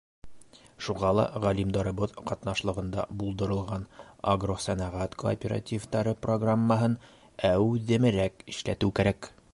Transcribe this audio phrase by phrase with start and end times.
[0.85, 3.85] Шуға ла ғалимдарыбыҙ ҡатнашлығында булдырылған
[4.33, 6.97] агросәнәғәт кооперативтары программаһын
[7.53, 9.35] әүҙемерәк эшләтеү кәрәк.